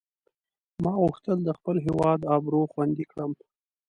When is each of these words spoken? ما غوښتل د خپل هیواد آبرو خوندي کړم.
ما 0.83 0.93
غوښتل 1.03 1.37
د 1.43 1.49
خپل 1.57 1.75
هیواد 1.85 2.19
آبرو 2.35 2.61
خوندي 2.71 3.05
کړم. 3.11 3.31